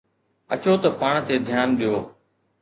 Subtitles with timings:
[0.53, 1.95] اچو ته پاڻ تي ڌيان ڏيو.